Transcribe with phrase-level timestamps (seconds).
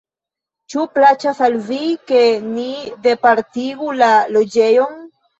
[0.73, 2.65] Ĉu plaĉas al vi, ke ni
[3.07, 4.97] dupartigu la loĝejon?